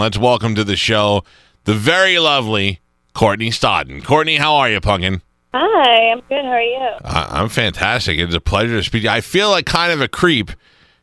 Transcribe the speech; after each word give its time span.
Let's 0.00 0.16
welcome 0.16 0.54
to 0.54 0.62
the 0.62 0.76
show 0.76 1.24
the 1.64 1.74
very 1.74 2.20
lovely 2.20 2.78
Courtney 3.14 3.50
Stodden. 3.50 4.04
Courtney, 4.04 4.36
how 4.36 4.54
are 4.54 4.70
you, 4.70 4.80
Punkin? 4.80 5.22
Hi, 5.52 6.12
I'm 6.12 6.20
good. 6.28 6.44
How 6.44 6.52
are 6.52 6.62
you? 6.62 6.78
I- 7.04 7.26
I'm 7.40 7.48
fantastic. 7.48 8.16
It's 8.16 8.32
a 8.32 8.38
pleasure 8.38 8.76
to 8.76 8.84
speak 8.84 9.02
to 9.02 9.08
you. 9.08 9.10
I 9.10 9.20
feel 9.20 9.50
like 9.50 9.66
kind 9.66 9.90
of 9.90 10.00
a 10.00 10.06
creep 10.06 10.52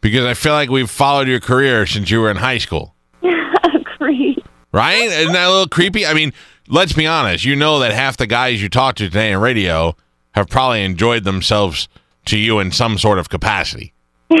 because 0.00 0.24
I 0.24 0.32
feel 0.32 0.54
like 0.54 0.70
we've 0.70 0.88
followed 0.88 1.28
your 1.28 1.38
career 1.38 1.84
since 1.84 2.10
you 2.10 2.18
were 2.22 2.30
in 2.30 2.38
high 2.38 2.56
school. 2.56 2.94
Agreed. 3.22 4.42
Right? 4.72 5.02
Isn't 5.02 5.34
that 5.34 5.48
a 5.48 5.50
little 5.50 5.68
creepy? 5.68 6.06
I 6.06 6.14
mean, 6.14 6.32
let's 6.66 6.94
be 6.94 7.06
honest. 7.06 7.44
You 7.44 7.56
know 7.56 7.80
that 7.80 7.92
half 7.92 8.16
the 8.16 8.26
guys 8.26 8.62
you 8.62 8.70
talk 8.70 8.94
to 8.94 9.04
today 9.04 9.32
in 9.32 9.38
radio 9.38 9.96
have 10.32 10.48
probably 10.48 10.82
enjoyed 10.82 11.24
themselves 11.24 11.88
to 12.24 12.38
you 12.38 12.58
in 12.58 12.72
some 12.72 12.96
sort 12.96 13.18
of 13.18 13.28
capacity. 13.28 13.92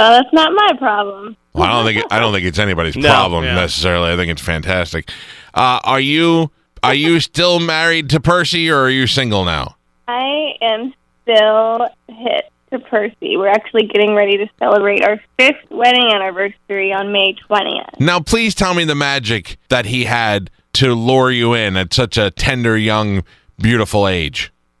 Well, 0.00 0.12
that's 0.12 0.32
not 0.32 0.50
my 0.54 0.72
problem. 0.78 1.36
Well, 1.52 1.64
I 1.64 1.72
don't 1.72 1.84
think 1.84 1.98
it, 1.98 2.06
I 2.10 2.18
don't 2.18 2.32
think 2.32 2.46
it's 2.46 2.58
anybody's 2.58 2.96
No, 2.96 3.10
problem 3.10 3.44
yeah. 3.44 3.54
necessarily. 3.54 4.10
I 4.10 4.16
think 4.16 4.30
it's 4.30 4.40
fantastic. 4.40 5.10
Uh, 5.52 5.78
are 5.84 6.00
you 6.00 6.50
are 6.82 6.94
you 6.94 7.20
still 7.20 7.60
married 7.60 8.08
to 8.10 8.18
Percy 8.20 8.70
or 8.70 8.78
are 8.84 8.88
you 8.90 9.06
single 9.06 9.44
now? 9.44 9.76
I 10.08 10.52
am 10.62 10.94
still 11.22 11.86
hit 12.08 12.50
to 12.72 12.78
Percy. 12.78 13.36
We're 13.36 13.48
actually 13.48 13.88
getting 13.88 14.14
ready 14.14 14.38
to 14.38 14.48
celebrate 14.58 15.04
our 15.04 15.20
fifth 15.38 15.70
wedding 15.70 16.10
anniversary 16.14 16.94
on 16.94 17.12
May 17.12 17.34
20th. 17.50 18.00
Now, 18.00 18.20
please 18.20 18.54
tell 18.54 18.72
me 18.72 18.84
the 18.86 18.94
magic 18.94 19.58
that 19.68 19.84
he 19.84 20.04
had 20.04 20.50
to 20.74 20.94
lure 20.94 21.30
you 21.30 21.52
in 21.52 21.76
at 21.76 21.92
such 21.92 22.16
a 22.16 22.30
tender, 22.30 22.74
young, 22.78 23.22
beautiful 23.58 24.08
age. 24.08 24.50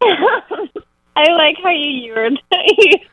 I 1.16 1.30
like 1.32 1.56
how 1.62 1.70
you 1.70 2.12
used, 2.14 2.40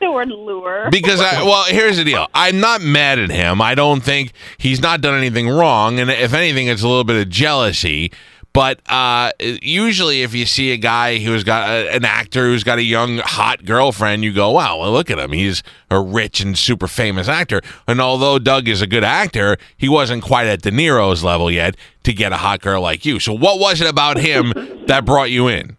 the 0.00 0.10
word 0.10 0.28
lure. 0.28 0.88
Because 0.90 1.20
I 1.20 1.42
well, 1.42 1.64
here's 1.64 1.96
the 1.96 2.04
deal. 2.04 2.26
I'm 2.34 2.60
not 2.60 2.80
mad 2.80 3.18
at 3.18 3.30
him. 3.30 3.60
I 3.60 3.74
don't 3.74 4.02
think 4.02 4.32
he's 4.58 4.80
not 4.80 5.00
done 5.00 5.14
anything 5.14 5.48
wrong, 5.48 5.98
and 5.98 6.10
if 6.10 6.32
anything, 6.32 6.68
it's 6.68 6.82
a 6.82 6.88
little 6.88 7.04
bit 7.04 7.20
of 7.20 7.28
jealousy. 7.28 8.12
But 8.54 8.80
uh, 8.90 9.30
usually, 9.38 10.22
if 10.22 10.34
you 10.34 10.46
see 10.46 10.72
a 10.72 10.76
guy 10.76 11.18
who's 11.18 11.44
got 11.44 11.68
a, 11.68 11.94
an 11.94 12.04
actor 12.04 12.46
who's 12.46 12.64
got 12.64 12.78
a 12.78 12.82
young, 12.82 13.18
hot 13.18 13.64
girlfriend, 13.64 14.24
you 14.24 14.32
go, 14.32 14.50
"Wow, 14.50 14.78
well, 14.78 14.90
look 14.90 15.10
at 15.10 15.18
him. 15.18 15.32
He's 15.32 15.62
a 15.90 16.00
rich 16.00 16.40
and 16.40 16.56
super 16.56 16.88
famous 16.88 17.28
actor." 17.28 17.60
And 17.86 18.00
although 18.00 18.38
Doug 18.38 18.66
is 18.66 18.80
a 18.80 18.86
good 18.86 19.04
actor, 19.04 19.58
he 19.76 19.88
wasn't 19.88 20.24
quite 20.24 20.46
at 20.46 20.62
De 20.62 20.70
Niro's 20.70 21.22
level 21.22 21.50
yet 21.50 21.76
to 22.04 22.12
get 22.12 22.32
a 22.32 22.38
hot 22.38 22.60
girl 22.60 22.80
like 22.80 23.04
you. 23.04 23.20
So, 23.20 23.32
what 23.32 23.60
was 23.60 23.80
it 23.80 23.88
about 23.88 24.16
him 24.16 24.52
that 24.86 25.04
brought 25.04 25.30
you 25.30 25.46
in? 25.48 25.76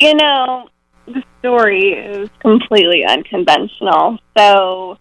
You 0.00 0.14
know, 0.14 0.68
the 1.12 1.22
story 1.40 1.92
is 1.92 2.28
completely 2.40 3.04
unconventional. 3.04 4.18
So, 4.36 4.98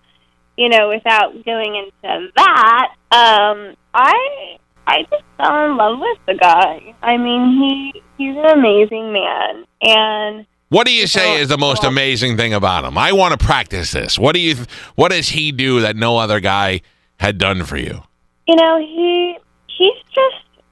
you 0.58 0.70
know, 0.70 0.90
without 0.90 1.46
going 1.46 1.76
into 1.76 2.28
that, 2.36 2.88
um, 3.12 3.76
I 3.94 4.58
I 4.88 5.04
just 5.10 5.24
fell 5.38 5.66
in 5.66 5.78
love 5.78 6.00
with 6.00 6.18
the 6.28 6.36
guy. 6.36 6.96
I 7.02 7.18
mean, 7.18 7.58
he 7.60 8.04
he's 8.18 8.36
an 8.38 8.46
amazing 8.46 9.14
man, 9.14 9.66
and 9.82 10.46
What 10.70 10.86
do 10.86 10.94
you 10.94 11.08
say 11.08 11.40
is 11.40 11.50
the 11.50 11.58
most 11.58 11.84
amazing 11.84 12.38
thing 12.38 12.54
about 12.54 12.86
him? 12.86 12.98
I 12.98 13.12
want 13.14 13.40
to 13.40 13.46
practice 13.46 13.92
this. 13.92 14.18
What 14.20 14.34
do 14.34 14.40
you? 14.40 14.56
What 14.96 15.12
does 15.12 15.30
he 15.30 15.52
do 15.52 15.82
that 15.82 15.96
no 15.96 16.18
other 16.18 16.40
guy 16.40 16.82
had 17.18 17.38
done 17.38 17.64
for 17.64 17.78
you? 17.78 18.02
you 18.50 18.56
know, 18.56 18.80
he 18.80 19.38
he's 19.68 20.02
just 20.12 20.64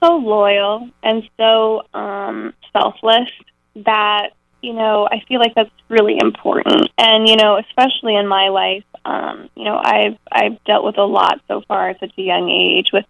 so 0.00 0.16
loyal 0.16 0.88
and 1.02 1.28
so 1.36 1.82
um 1.92 2.54
selfless 2.72 3.28
that 3.74 4.28
you 4.66 4.72
know 4.72 5.08
I 5.10 5.22
feel 5.28 5.40
like 5.40 5.54
that's 5.54 5.70
really 5.88 6.18
important. 6.20 6.90
And 6.98 7.28
you 7.28 7.36
know, 7.36 7.58
especially 7.58 8.16
in 8.16 8.26
my 8.26 8.48
life, 8.48 8.84
um, 9.04 9.48
you 9.54 9.64
know, 9.64 9.80
I've 9.82 10.18
I've 10.30 10.62
dealt 10.64 10.84
with 10.84 10.98
a 10.98 11.04
lot 11.04 11.40
so 11.48 11.62
far 11.68 11.90
at 11.90 12.00
such 12.00 12.12
a 12.18 12.22
young 12.22 12.50
age 12.50 12.88
with 12.92 13.04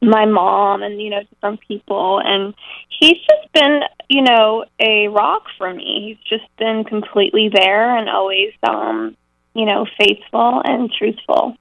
my 0.00 0.26
mom 0.26 0.82
and 0.82 1.00
you 1.00 1.10
know 1.10 1.22
different 1.30 1.60
people 1.66 2.20
and 2.22 2.52
he's 3.00 3.16
just 3.16 3.52
been 3.54 3.80
you 4.10 4.20
know 4.20 4.64
a 4.78 5.08
rock 5.08 5.44
for 5.56 5.72
me 5.72 6.18
he's 6.18 6.38
just 6.38 6.48
been 6.58 6.84
completely 6.84 7.48
there 7.48 7.96
and 7.96 8.10
always 8.10 8.52
um 8.68 9.16
you 9.54 9.64
know 9.64 9.86
faithful 9.98 10.60
and 10.64 10.92
truthful 10.92 11.56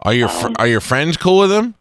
Are 0.00 0.14
your 0.14 0.28
fr- 0.28 0.52
are 0.58 0.66
your 0.66 0.80
friends 0.80 1.16
cool 1.16 1.38
with 1.38 1.52
him? 1.52 1.74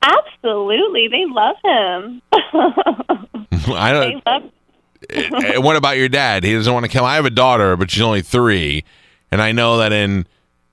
Absolutely, 0.00 1.08
they 1.08 1.24
love 1.26 1.56
him. 1.64 2.22
I 3.74 3.92
don't. 3.92 4.26
love. 4.26 4.52
what 5.56 5.76
about 5.76 5.96
your 5.96 6.08
dad? 6.08 6.44
He 6.44 6.54
doesn't 6.54 6.72
want 6.72 6.84
to 6.84 6.90
kill. 6.90 7.04
I 7.04 7.14
have 7.16 7.24
a 7.24 7.30
daughter, 7.30 7.76
but 7.76 7.90
she's 7.90 8.02
only 8.02 8.22
three, 8.22 8.84
and 9.30 9.40
I 9.40 9.52
know 9.52 9.78
that 9.78 9.92
in 9.92 10.26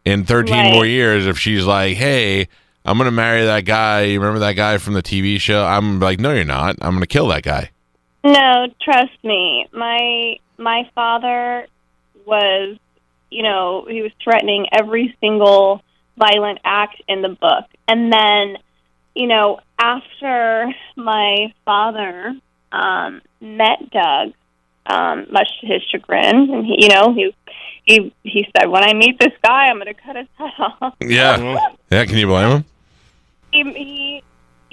in 0.03 0.25
thirteen 0.25 0.55
Right. 0.55 0.73
more 0.73 0.85
years, 0.85 1.25
if 1.25 1.37
she's 1.39 1.65
like, 1.65 1.97
"Hey, 1.97 2.47
I'm 2.85 2.97
gonna 2.97 3.11
marry 3.11 3.45
that 3.45 3.65
guy," 3.65 4.03
you 4.03 4.19
remember 4.19 4.39
that 4.39 4.53
guy 4.53 4.77
from 4.77 4.93
the 4.93 5.01
TV 5.01 5.39
show? 5.39 5.65
I'm 5.65 5.99
like, 5.99 6.19
"No, 6.19 6.33
you're 6.33 6.43
not. 6.43 6.75
I'm 6.81 6.93
gonna 6.93 7.07
kill 7.07 7.27
that 7.29 7.43
guy." 7.43 7.69
No, 8.23 8.67
trust 8.81 9.23
me. 9.23 9.67
My 9.71 10.37
my 10.57 10.89
father 10.95 11.67
was, 12.25 12.77
you 13.29 13.43
know, 13.43 13.85
he 13.89 14.01
was 14.01 14.11
threatening 14.23 14.67
every 14.71 15.15
single 15.21 15.81
violent 16.17 16.59
act 16.63 17.01
in 17.07 17.21
the 17.21 17.29
book, 17.29 17.65
and 17.87 18.11
then, 18.11 18.57
you 19.13 19.27
know, 19.27 19.59
after 19.79 20.73
my 20.95 21.53
father 21.65 22.33
um, 22.75 23.21
met 23.41 23.89
Doug, 23.91 24.33
um, 24.85 25.27
much 25.31 25.47
to 25.61 25.67
his 25.67 25.81
chagrin, 25.89 26.49
and 26.53 26.65
he, 26.65 26.83
you 26.83 26.89
know, 26.89 27.13
he 27.13 27.33
he 27.85 28.13
he 28.23 28.47
said, 28.55 28.69
"When 28.69 28.83
I 28.83 28.93
meet 28.93 29.19
this 29.19 29.33
guy, 29.43 29.67
I'm 29.67 29.77
going 29.77 29.87
to 29.87 29.93
cut 29.93 30.15
his 30.15 30.27
head 30.37 30.51
off." 30.59 30.95
Yeah, 30.99 31.71
yeah. 31.91 32.05
Can 32.05 32.17
you 32.17 32.27
blame 32.27 32.49
him? 32.49 32.65
he, 33.51 33.63
he 33.63 34.23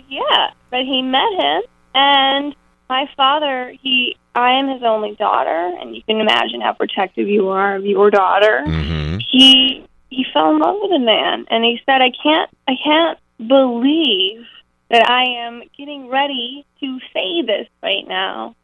yeah 0.08 0.50
but 0.70 0.80
he 0.80 1.02
met 1.02 1.32
him 1.38 1.62
and 1.94 2.54
my 2.88 3.08
father 3.16 3.72
he 3.80 4.16
i 4.34 4.52
am 4.52 4.69
his 4.69 4.82
only 4.82 5.14
daughter 5.16 5.72
and 5.80 5.94
you 5.94 6.02
can 6.02 6.20
imagine 6.20 6.60
how 6.60 6.72
protective 6.72 7.28
you 7.28 7.48
are 7.48 7.76
of 7.76 7.84
your 7.84 8.10
daughter 8.10 8.64
hmm 8.64 9.19
he 9.30 9.84
he 10.10 10.26
fell 10.32 10.50
in 10.54 10.58
love 10.58 10.76
with 10.82 10.92
a 10.92 10.98
man 10.98 11.46
and 11.50 11.64
he 11.64 11.80
said 11.86 12.02
i 12.02 12.10
can't 12.22 12.50
i 12.69 12.74
can't 12.82 13.19
believe 13.46 14.44
that 14.92 15.10
i 15.10 15.25
am 15.25 15.62
getting 15.76 16.08
ready 16.08 16.64
to 16.80 16.98
say 17.12 17.42
this 17.42 17.66
right 17.82 18.06
now 18.06 18.54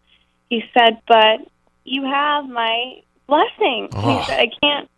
he 0.48 0.62
said 0.72 0.98
but 1.08 1.40
you 1.84 2.04
have 2.04 2.48
my 2.48 3.00
blessing 3.26 3.88
Oh. 3.92 4.18
he 4.20 4.24
said 4.26 4.38
i 4.40 4.50
can't 4.62 4.88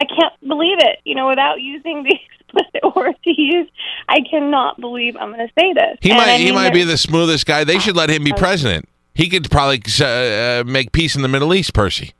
i 0.00 0.04
can't 0.04 0.34
believe 0.46 0.78
it 0.80 0.98
you 1.04 1.14
know 1.14 1.28
without 1.28 1.60
using 1.60 2.02
the 2.02 2.14
explicit 2.40 2.96
word 2.96 3.14
to 3.24 3.40
use 3.40 3.68
i 4.08 4.18
cannot 4.30 4.78
believe 4.80 5.16
i'm 5.16 5.32
going 5.32 5.46
to 5.46 5.52
say 5.58 5.72
this 5.72 5.98
He 6.02 6.10
And 6.10 6.18
might 6.18 6.28
I 6.28 6.36
he 6.38 6.52
might 6.52 6.72
be 6.74 6.82
the 6.84 6.96
smoothest 6.98 7.46
guy. 7.46 7.64
They 7.64 7.78
should 7.78 7.96
let 7.96 8.10
him 8.10 8.24
be 8.24 8.32
president. 8.32 8.88
He 9.14 9.28
could 9.28 9.50
probably 9.50 9.82
uh, 10.00 10.04
uh, 10.04 10.64
make 10.64 10.92
peace 10.92 11.16
in 11.16 11.22
the 11.22 11.28
Middle 11.28 11.52
East, 11.54 11.74
Percy. 11.74 12.12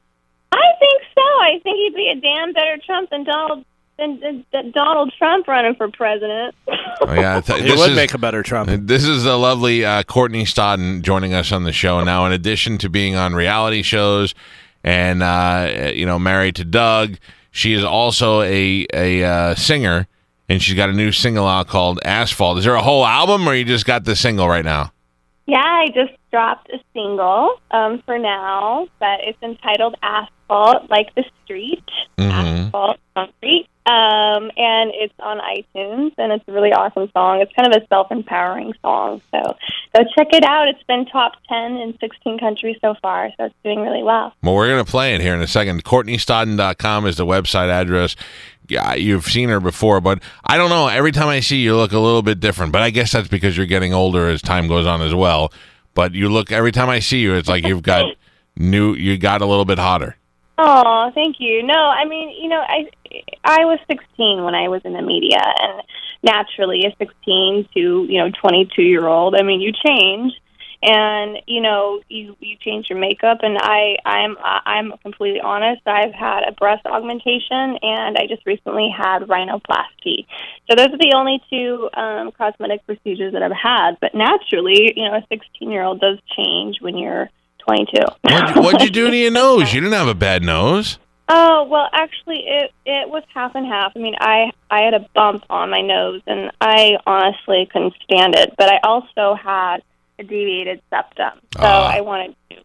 i 0.53 0.66
think 0.81 1.03
so 1.15 1.22
i 1.22 1.59
think 1.62 1.77
he'd 1.77 1.94
be 1.94 2.09
a 2.10 2.21
damn 2.21 2.53
better 2.53 2.77
trump 2.84 3.09
than 3.10 3.25
donald 3.25 3.65
than, 3.98 4.19
than, 4.20 4.44
than 4.53 4.70
donald 4.72 5.12
trump 5.19 5.47
running 5.48 5.75
for 5.75 5.91
president 5.91 6.54
Oh, 7.00 7.12
yeah, 7.14 7.41
th- 7.41 7.60
He 7.60 7.69
this 7.69 7.78
would 7.81 7.91
is- 7.91 7.97
make 7.97 8.12
a 8.12 8.19
better 8.19 8.42
Trump. 8.42 8.69
This 8.86 9.04
is 9.04 9.22
the 9.22 9.36
lovely 9.38 9.84
uh, 9.84 10.03
Courtney 10.03 10.44
Stodden 10.44 11.03
joining 11.03 11.32
us 11.32 11.53
on 11.53 11.62
the 11.62 11.72
show 11.72 12.03
now. 12.03 12.26
In 12.26 12.32
addition 12.32 12.76
to 12.78 12.88
being 12.88 13.14
on 13.14 13.34
reality 13.34 13.82
shows 13.82 14.34
and 14.82 15.22
uh, 15.22 15.92
you 15.94 16.04
know 16.04 16.19
married 16.19 16.56
to 16.56 16.64
Doug, 16.64 17.16
she 17.53 17.72
is 17.72 17.84
also 17.84 18.42
a 18.42 18.84
a 18.92 19.22
uh, 19.22 19.54
singer, 19.54 20.09
and 20.48 20.60
she's 20.60 20.75
got 20.75 20.91
a 20.91 20.92
new 20.92 21.12
single 21.12 21.47
out 21.47 21.69
called 21.69 22.00
Asphalt. 22.04 22.59
Is 22.59 22.65
there 22.65 22.75
a 22.75 22.82
whole 22.82 23.06
album, 23.06 23.48
or 23.48 23.54
you 23.54 23.65
just 23.65 23.86
got 23.86 24.04
the 24.04 24.16
single 24.16 24.48
right 24.48 24.65
now? 24.65 24.92
Yeah, 25.47 25.59
I 25.65 25.86
just 25.94 26.12
dropped 26.32 26.69
a 26.70 26.78
single 26.92 27.60
um, 27.70 28.03
for 28.04 28.19
now, 28.19 28.88
but 28.98 29.20
it's 29.22 29.38
entitled 29.42 29.94
Asphalt, 30.03 30.91
like 30.91 31.15
the 31.15 31.25
street, 31.44 31.84
Mhm. 32.19 32.66
Asphalt 32.66 32.98
Concrete. 33.15 33.69
Um, 33.88 34.50
and 34.59 34.93
it's 34.93 35.15
on 35.19 35.38
iTunes, 35.38 36.12
and 36.19 36.31
it's 36.31 36.44
a 36.47 36.53
really 36.53 36.75
awesome 36.75 37.09
song. 37.15 37.41
It's 37.41 37.50
kind 37.54 37.72
of 37.72 37.82
a 37.82 37.87
self 37.87 38.12
empowering 38.12 38.74
song. 38.83 39.22
So 39.30 39.41
go 39.95 40.04
check 40.15 40.27
it 40.33 40.45
out. 40.45 40.68
It's 40.68 40.83
been 40.83 41.07
top 41.07 41.33
10 41.48 41.77
in 41.78 41.97
16 41.98 42.39
countries 42.39 42.77
so 42.83 42.97
far, 43.01 43.30
so 43.39 43.47
it's 43.47 43.54
doing 43.65 43.80
really 43.80 44.03
well. 44.03 44.34
Well, 44.42 44.54
we're 44.57 44.68
going 44.68 44.84
to 44.84 44.91
play 44.91 45.15
it 45.15 45.22
here 45.22 45.33
in 45.33 45.41
a 45.41 45.47
second. 45.47 45.84
CourtneyStodden.com 45.84 47.07
is 47.07 47.16
the 47.16 47.24
website 47.24 47.71
address. 47.71 48.15
Yeah, 48.68 48.92
you've 48.92 49.24
seen 49.24 49.48
her 49.48 49.59
before, 49.60 50.03
but 50.03 50.22
I 50.45 50.59
don't 50.59 50.68
know. 50.68 50.89
Every 50.89 51.13
time 51.13 51.28
I 51.28 51.41
see 51.41 51.57
you, 51.57 51.71
you 51.71 51.77
look 51.77 51.92
a 51.92 51.98
little 51.98 52.21
bit 52.21 52.41
different. 52.41 52.72
But 52.72 52.83
I 52.83 52.91
guess 52.91 53.13
that's 53.13 53.28
because 53.28 53.57
you're 53.57 53.65
getting 53.65 53.95
older 53.95 54.28
as 54.28 54.42
time 54.42 54.68
goes 54.68 54.86
on 54.86 55.01
as 55.01 55.15
well. 55.15 55.51
But 55.95 56.13
you 56.13 56.28
look 56.28 56.53
every 56.53 56.72
time 56.72 56.91
I 56.91 56.98
see 56.98 57.21
you, 57.21 57.33
it's 57.36 57.48
like 57.48 57.66
you've 57.66 57.83
got 57.83 58.04
new. 58.54 58.92
You 58.92 59.16
got 59.16 59.41
a 59.41 59.47
little 59.47 59.65
bit 59.65 59.78
hotter. 59.78 60.17
Oh, 60.59 61.13
thank 61.15 61.37
you. 61.39 61.63
No, 61.63 61.75
I 61.75 62.05
mean, 62.05 62.31
you 62.43 62.49
know, 62.49 62.60
I 62.60 62.91
I 63.45 63.65
was 63.65 63.78
16 63.89 64.43
when 64.43 64.55
I 64.55 64.69
was 64.69 64.83
in 64.84 64.93
the 64.93 65.03
media, 65.03 65.39
and 65.41 65.83
naturally, 66.22 66.84
a 66.84 66.95
16 66.99 67.69
to 67.75 68.07
you 68.09 68.19
know 68.19 68.31
22 68.43 68.83
year 68.83 69.07
old, 69.07 69.37
I 69.37 69.43
mean, 69.43 69.60
you 69.60 69.72
change, 69.72 70.33
and 70.83 71.39
you 71.47 71.60
know 71.60 72.01
you 72.09 72.37
you 72.41 72.57
change 72.60 72.87
your 72.89 72.99
makeup 72.99 73.39
and 73.43 73.59
i 73.60 73.97
i'm 74.07 74.37
i'm 74.43 74.93
completely 75.03 75.41
honest 75.41 75.83
i've 75.87 76.13
had 76.13 76.45
a 76.47 76.53
breast 76.53 76.87
augmentation 76.87 77.77
and 77.83 78.16
i 78.16 78.27
just 78.28 78.47
recently 78.47 78.89
had 78.97 79.22
rhinoplasty. 79.22 80.27
So 80.71 80.77
those 80.77 80.89
are 80.89 80.99
the 80.99 81.15
only 81.16 81.43
two 81.51 81.89
um 81.95 82.31
cosmetic 82.31 82.87
procedures 82.87 83.33
that 83.33 83.43
i've 83.43 83.51
had. 83.51 83.99
But 84.01 84.15
naturally 84.15 84.93
you 84.95 85.04
know 85.09 85.16
a 85.16 85.27
16 85.28 85.71
year 85.71 85.83
old 85.83 86.01
does 86.01 86.19
change 86.37 86.77
when 86.81 86.97
you're 86.97 87.28
22 87.68 88.00
What'd, 88.22 88.56
you- 88.56 88.62
what'd 88.62 88.80
you 88.82 88.91
do 88.91 89.10
to 89.10 89.16
your 89.16 89.30
nose? 89.30 89.72
You 89.74 89.80
didn't 89.82 89.92
have 89.94 90.09
a 90.09 90.15
bad 90.15 90.42
nose. 90.42 90.98
Oh 91.30 91.65
well, 91.65 91.91
actually, 91.92 92.42
it 92.47 92.72
it 92.86 93.10
was 93.10 93.22
half 93.34 93.54
and 93.54 93.66
half. 93.66 93.92
I 93.94 93.98
mean, 93.98 94.15
I 94.18 94.50
I 94.70 94.80
had 94.80 94.94
a 94.94 95.06
bump 95.15 95.44
on 95.50 95.68
my 95.68 95.82
nose, 95.82 96.22
and 96.26 96.50
I 96.59 96.97
honestly 97.06 97.68
couldn't 97.70 97.92
stand 98.03 98.34
it. 98.34 98.54
But 98.56 98.72
I 98.72 98.78
also 98.82 99.34
had 99.34 99.82
a 100.18 100.22
deviated 100.24 100.80
septum, 100.88 101.38
so 101.54 101.60
Ah. 101.60 101.92
I 101.94 102.00
wanted 102.00 102.34
to 102.48 102.56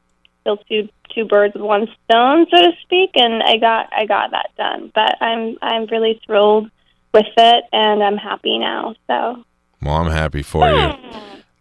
kill 0.45 0.57
two 0.69 0.87
two 1.13 1.25
birds 1.25 1.53
with 1.55 1.63
one 1.63 1.89
stone, 2.05 2.45
so 2.53 2.61
to 2.61 2.71
speak. 2.83 3.09
And 3.15 3.43
I 3.43 3.57
got 3.57 3.89
I 3.93 4.05
got 4.05 4.31
that 4.31 4.51
done. 4.57 4.93
But 4.95 5.21
I'm 5.21 5.57
I'm 5.61 5.85
really 5.87 6.21
thrilled 6.25 6.71
with 7.13 7.25
it, 7.35 7.63
and 7.73 8.01
I'm 8.01 8.15
happy 8.15 8.59
now. 8.59 8.95
So 9.07 9.43
Well, 9.81 9.95
I'm 9.95 10.09
happy 10.09 10.41
for 10.41 10.69
you. 10.69 10.93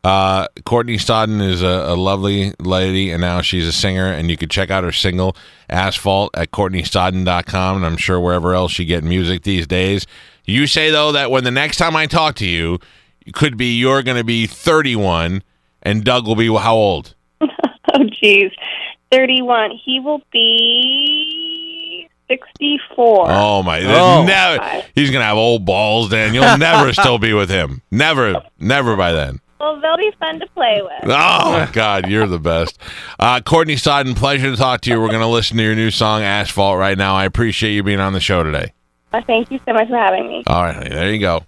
Uh, 0.05 0.49
Courtney 0.65 0.97
Stodden 0.97 1.41
is 1.41 1.63
a, 1.63 1.67
a 1.67 1.95
lovely 1.95 2.55
lady, 2.59 3.13
and 3.13 3.21
now 3.21 3.41
she's 3.41 3.67
a 3.67 3.73
singer. 3.73 4.07
And 4.07 4.31
you 4.31 4.37
can 4.37 4.49
check 4.49 4.71
out 4.71 4.83
her 4.83 4.93
single 4.93 5.37
"Asphalt" 5.71 6.37
at 6.37 6.51
CourtneyStodden.com, 6.51 7.77
and 7.77 7.87
I'm 7.87 7.97
sure 7.97 8.21
wherever 8.21 8.55
else 8.55 8.79
you 8.79 8.85
get 8.85 9.05
music 9.05 9.43
these 9.43 9.67
days. 9.67 10.07
You 10.45 10.67
say 10.67 10.91
though 10.91 11.13
that 11.13 11.31
when 11.31 11.45
the 11.45 11.53
next 11.53 11.77
time 11.77 11.95
I 11.95 12.07
talk 12.07 12.35
to 12.37 12.47
you, 12.47 12.81
it 13.25 13.35
could 13.35 13.57
be 13.57 13.79
you're 13.79 14.03
going 14.03 14.17
to 14.17 14.25
be 14.25 14.47
31, 14.49 15.43
and 15.83 16.05
Doug 16.05 16.27
will 16.27 16.35
be 16.37 16.53
how 16.53 16.75
old? 16.75 17.15
oh 17.41 17.49
jeez, 18.23 18.51
thirty 19.13 19.41
one. 19.41 19.71
He 19.71 20.01
will 20.01 20.23
be 20.33 22.09
sixty 22.27 22.81
four. 22.97 23.27
Oh 23.29 23.63
my! 23.63 23.85
Oh. 23.85 24.25
Never, 24.25 24.85
he's 24.97 25.11
going 25.11 25.21
to 25.21 25.27
have 25.27 25.37
old 25.37 25.65
balls. 25.65 26.11
Then 26.11 26.35
you'll 26.35 26.59
never 26.59 26.93
still 26.93 27.19
be 27.19 27.33
with 27.33 27.51
him. 27.51 27.83
Never, 27.93 28.43
never 28.59 28.97
by 28.97 29.13
then. 29.13 29.39
Well, 29.63 29.81
they'll 29.81 29.97
be 29.97 30.11
fun 30.19 30.41
to 30.41 30.47
play 30.49 30.83
with. 30.83 31.05
Oh 31.05 31.53
my 31.53 31.71
God, 31.73 32.09
you're 32.09 32.27
the 32.27 32.41
best. 32.41 32.81
Uh, 33.21 33.41
Courtney 33.41 33.77
Stodden, 33.77 34.17
pleasure 34.17 34.51
to 34.51 34.57
talk 34.57 34.81
to 34.83 34.91
you. 34.91 35.01
We're 35.01 35.07
going 35.07 35.21
to 35.21 35.29
listen 35.29 35.57
to 35.57 35.63
your 35.63 35.77
new 35.77 35.93
song, 35.93 36.23
Asphalt, 36.23 36.79
right 36.79 36.99
now. 36.99 37.15
I 37.15 37.27
appreciate 37.27 37.71
you 37.73 37.85
being 37.85 38.01
on 38.01 38.13
the 38.13 38.19
show 38.19 38.43
today. 38.43 38.73
Uh, 39.13 39.21
Thank 39.25 39.53
you 39.53 39.61
so 39.65 39.73
much 39.73 39.87
for 39.89 39.97
having 39.97 40.27
me. 40.27 40.43
All 40.49 40.65
right, 40.65 40.75
honey, 40.75 40.89
there 40.91 41.13
you 41.13 41.21
go. 41.21 41.41